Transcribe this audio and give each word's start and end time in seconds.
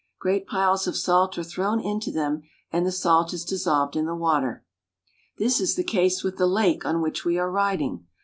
Great 0.17 0.47
piles 0.47 0.87
of 0.87 0.97
salt 0.97 1.37
are 1.37 1.43
thrown 1.43 1.79
into 1.79 2.09
them, 2.09 2.41
and 2.71 2.87
the 2.87 2.91
salt 2.91 3.33
is 3.33 3.45
dissolved 3.45 3.95
in 3.95 4.07
the 4.07 4.15
water. 4.15 4.65
This 5.37 5.61
is 5.61 5.75
the 5.75 5.83
case 5.83 6.23
with 6.23 6.37
the 6.37 6.47
lake 6.47 6.83
on 6.83 7.01
which 7.03 7.23
we 7.23 7.37
are 7.37 7.51
riding. 7.51 8.07